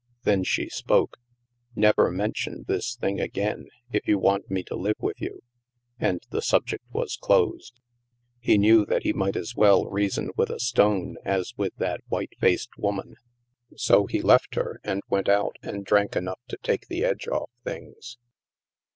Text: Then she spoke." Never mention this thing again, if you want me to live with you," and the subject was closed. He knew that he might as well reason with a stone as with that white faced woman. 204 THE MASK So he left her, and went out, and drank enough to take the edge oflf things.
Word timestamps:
Then 0.23 0.43
she 0.43 0.67
spoke." 0.67 1.17
Never 1.75 2.09
mention 2.09 2.65
this 2.67 2.95
thing 2.95 3.21
again, 3.21 3.67
if 3.91 4.07
you 4.07 4.17
want 4.17 4.49
me 4.49 4.63
to 4.63 4.75
live 4.75 4.95
with 4.99 5.21
you," 5.21 5.41
and 5.99 6.23
the 6.31 6.41
subject 6.41 6.83
was 6.91 7.15
closed. 7.21 7.79
He 8.39 8.57
knew 8.57 8.83
that 8.87 9.03
he 9.03 9.13
might 9.13 9.35
as 9.35 9.55
well 9.55 9.85
reason 9.85 10.31
with 10.35 10.49
a 10.49 10.59
stone 10.59 11.17
as 11.23 11.53
with 11.55 11.75
that 11.75 12.01
white 12.07 12.33
faced 12.39 12.79
woman. 12.79 13.09
204 13.69 13.69
THE 13.69 13.73
MASK 13.75 13.83
So 13.83 14.05
he 14.07 14.21
left 14.23 14.55
her, 14.55 14.79
and 14.83 15.03
went 15.07 15.29
out, 15.29 15.57
and 15.61 15.85
drank 15.85 16.15
enough 16.15 16.39
to 16.47 16.57
take 16.63 16.87
the 16.87 17.05
edge 17.05 17.27
oflf 17.27 17.45
things. 17.63 18.17